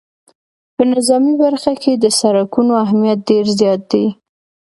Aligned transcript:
په 0.75 0.83
نظامي 0.93 1.33
برخه 1.43 1.73
کې 1.81 1.91
د 1.95 2.05
سرکونو 2.19 2.73
اهمیت 2.85 3.19
ډېر 3.29 3.45
زیات 3.59 3.81
دی 3.91 4.05